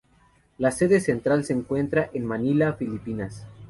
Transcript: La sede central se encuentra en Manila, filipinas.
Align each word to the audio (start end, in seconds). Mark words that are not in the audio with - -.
La 0.57 0.71
sede 0.71 0.99
central 0.99 1.43
se 1.43 1.53
encuentra 1.53 2.09
en 2.13 2.25
Manila, 2.25 2.73
filipinas. 2.73 3.45